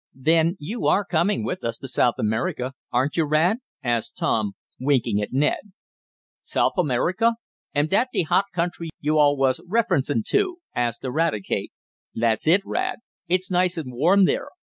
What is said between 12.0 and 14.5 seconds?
"That's it, Rad. It's nice and warm there.